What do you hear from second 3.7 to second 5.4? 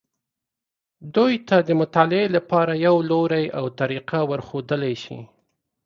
طریقه ورښودلی شي.